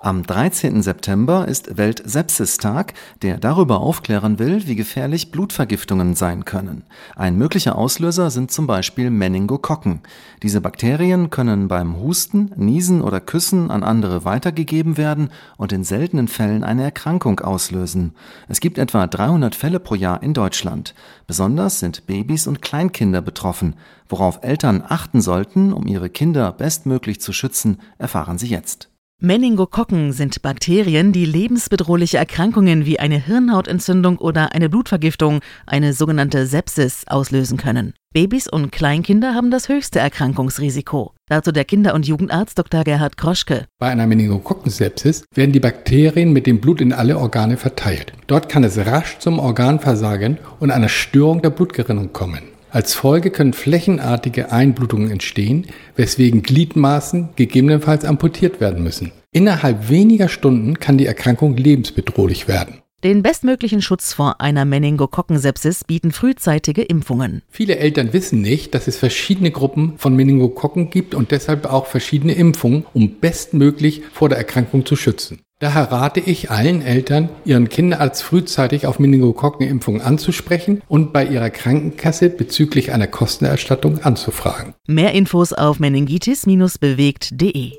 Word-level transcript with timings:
Am 0.00 0.22
13. 0.22 0.80
September 0.80 1.48
ist 1.48 1.76
Welt-Sepsis-Tag, 1.76 2.94
der 3.20 3.36
darüber 3.36 3.80
aufklären 3.80 4.38
will, 4.38 4.68
wie 4.68 4.76
gefährlich 4.76 5.32
Blutvergiftungen 5.32 6.14
sein 6.14 6.44
können. 6.44 6.84
Ein 7.16 7.36
möglicher 7.36 7.76
Auslöser 7.76 8.30
sind 8.30 8.52
zum 8.52 8.68
Beispiel 8.68 9.10
Meningokokken. 9.10 10.02
Diese 10.44 10.60
Bakterien 10.60 11.30
können 11.30 11.66
beim 11.66 11.98
Husten, 11.98 12.52
Niesen 12.54 13.02
oder 13.02 13.20
Küssen 13.20 13.72
an 13.72 13.82
andere 13.82 14.24
weitergegeben 14.24 14.98
werden 14.98 15.30
und 15.56 15.72
in 15.72 15.82
seltenen 15.82 16.28
Fällen 16.28 16.62
eine 16.62 16.84
Erkrankung 16.84 17.40
auslösen. 17.40 18.14
Es 18.46 18.60
gibt 18.60 18.78
etwa 18.78 19.04
300 19.08 19.56
Fälle 19.56 19.80
pro 19.80 19.96
Jahr 19.96 20.22
in 20.22 20.32
Deutschland. 20.32 20.94
Besonders 21.26 21.80
sind 21.80 22.06
Babys 22.06 22.46
und 22.46 22.62
Kleinkinder 22.62 23.20
betroffen. 23.20 23.74
Worauf 24.08 24.44
Eltern 24.44 24.84
achten 24.86 25.20
sollten, 25.20 25.72
um 25.72 25.88
ihre 25.88 26.08
Kinder 26.08 26.52
bestmöglich 26.52 27.20
zu 27.20 27.32
schützen, 27.32 27.78
erfahren 27.98 28.38
Sie 28.38 28.46
jetzt. 28.46 28.90
Meningokokken 29.20 30.12
sind 30.12 30.42
Bakterien, 30.42 31.10
die 31.10 31.24
lebensbedrohliche 31.24 32.18
Erkrankungen 32.18 32.86
wie 32.86 33.00
eine 33.00 33.18
Hirnhautentzündung 33.18 34.18
oder 34.18 34.52
eine 34.52 34.68
Blutvergiftung, 34.68 35.40
eine 35.66 35.92
sogenannte 35.92 36.46
Sepsis, 36.46 37.02
auslösen 37.08 37.58
können. 37.58 37.94
Babys 38.14 38.46
und 38.46 38.70
Kleinkinder 38.70 39.34
haben 39.34 39.50
das 39.50 39.68
höchste 39.68 39.98
Erkrankungsrisiko. 39.98 41.14
Dazu 41.26 41.50
der 41.50 41.64
Kinder- 41.64 41.94
und 41.94 42.06
Jugendarzt 42.06 42.56
Dr. 42.60 42.84
Gerhard 42.84 43.16
Kroschke. 43.16 43.64
Bei 43.80 43.88
einer 43.88 44.06
Meningokokkensepsis 44.06 45.24
werden 45.34 45.50
die 45.50 45.58
Bakterien 45.58 46.32
mit 46.32 46.46
dem 46.46 46.60
Blut 46.60 46.80
in 46.80 46.92
alle 46.92 47.18
Organe 47.18 47.56
verteilt. 47.56 48.12
Dort 48.28 48.48
kann 48.48 48.62
es 48.62 48.78
rasch 48.78 49.18
zum 49.18 49.40
Organversagen 49.40 50.38
und 50.60 50.70
einer 50.70 50.88
Störung 50.88 51.42
der 51.42 51.50
Blutgerinnung 51.50 52.12
kommen. 52.12 52.42
Als 52.70 52.94
Folge 52.94 53.30
können 53.30 53.54
flächenartige 53.54 54.52
Einblutungen 54.52 55.10
entstehen, 55.10 55.66
weswegen 55.96 56.42
Gliedmaßen 56.42 57.30
gegebenenfalls 57.36 58.04
amputiert 58.04 58.60
werden 58.60 58.82
müssen. 58.82 59.12
Innerhalb 59.32 59.88
weniger 59.88 60.28
Stunden 60.28 60.78
kann 60.78 60.98
die 60.98 61.06
Erkrankung 61.06 61.56
lebensbedrohlich 61.56 62.48
werden. 62.48 62.82
Den 63.04 63.22
bestmöglichen 63.22 63.80
Schutz 63.80 64.12
vor 64.12 64.40
einer 64.40 64.64
Meningokokkensepsis 64.64 65.84
bieten 65.84 66.10
frühzeitige 66.10 66.82
Impfungen. 66.82 67.42
Viele 67.48 67.78
Eltern 67.78 68.12
wissen 68.12 68.42
nicht, 68.42 68.74
dass 68.74 68.88
es 68.88 68.96
verschiedene 68.96 69.52
Gruppen 69.52 69.94
von 69.98 70.16
Meningokokken 70.16 70.90
gibt 70.90 71.14
und 71.14 71.30
deshalb 71.30 71.66
auch 71.66 71.86
verschiedene 71.86 72.32
Impfungen, 72.32 72.84
um 72.92 73.20
bestmöglich 73.20 74.02
vor 74.12 74.28
der 74.28 74.38
Erkrankung 74.38 74.84
zu 74.84 74.96
schützen. 74.96 75.38
Daher 75.60 75.90
rate 75.90 76.20
ich 76.20 76.52
allen 76.52 76.82
Eltern, 76.82 77.30
ihren 77.44 77.68
Kinderarzt 77.68 78.22
frühzeitig 78.22 78.86
auf 78.86 79.00
Meningokokkenimpfung 79.00 80.00
anzusprechen 80.00 80.82
und 80.86 81.12
bei 81.12 81.24
ihrer 81.24 81.50
Krankenkasse 81.50 82.30
bezüglich 82.30 82.92
einer 82.92 83.08
Kostenerstattung 83.08 83.98
anzufragen. 84.04 84.74
Mehr 84.86 85.14
Infos 85.14 85.52
auf 85.52 85.80
meningitis-bewegt.de. 85.80 87.72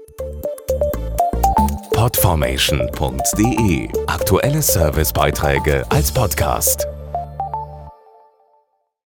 Podformation.de 1.93 3.87
Aktuelle 4.07 4.61
Servicebeiträge 4.61 5.85
als 5.89 6.11
Podcast. 6.13 6.85